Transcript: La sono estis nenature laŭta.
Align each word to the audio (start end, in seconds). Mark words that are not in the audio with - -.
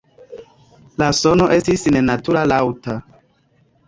La 1.01 1.09
sono 1.19 1.49
estis 1.57 1.83
nenature 1.97 2.43
laŭta. 2.53 2.97